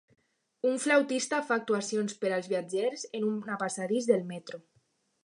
Un 0.67 0.79
flautista 0.85 1.41
fa 1.49 1.57
actuacions 1.61 2.17
per 2.23 2.31
als 2.39 2.49
viatgers 2.53 3.05
en 3.21 3.29
una 3.33 3.59
passadís 3.65 4.09
del 4.09 4.27
metro. 4.33 4.65